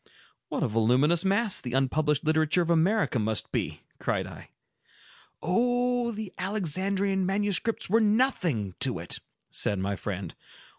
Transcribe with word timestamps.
"What 0.49 0.63
a 0.63 0.67
voluminous 0.67 1.23
mass 1.23 1.61
the 1.61 1.73
unpublished 1.73 2.23
literature 2.23 2.63
of 2.63 2.71
America 2.71 3.19
must 3.19 3.51
be!" 3.51 3.83
cried 3.99 4.25
I. 4.25 4.49
"Oh, 5.43 6.09
the 6.11 6.33
Alexandrian 6.39 7.23
manuscripts 7.23 7.87
were 7.87 8.01
nothing 8.01 8.73
to 8.79 8.97
it!" 8.97 9.19
said 9.51 9.77
my 9.77 9.95
friend. 9.95 10.33